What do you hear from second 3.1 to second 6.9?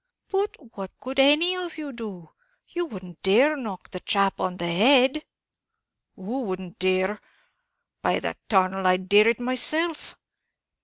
dare knock the chap on the head?" "Who wouldn't